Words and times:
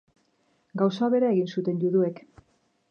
Gauza 0.83 1.11
bera 1.15 1.31
egin 1.37 1.53
zuten 1.57 1.81
juduek. 1.87 2.25